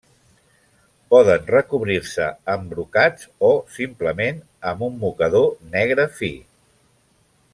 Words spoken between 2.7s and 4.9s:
brocats, o simplement amb